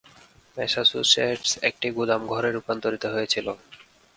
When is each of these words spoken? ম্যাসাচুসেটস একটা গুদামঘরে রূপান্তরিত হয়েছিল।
ম্যাসাচুসেটস 0.57 1.51
একটা 1.69 1.87
গুদামঘরে 1.97 2.49
রূপান্তরিত 2.51 3.03
হয়েছিল। 3.15 3.47